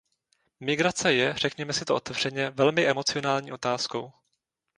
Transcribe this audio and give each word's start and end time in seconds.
Migrace 0.59 1.13
je, 1.13 1.33
řekněme 1.37 1.73
si 1.73 1.85
to 1.85 1.95
otevřeně, 1.95 2.49
velmi 2.49 2.85
emocionální 2.87 3.51
otázkou. 3.51 4.11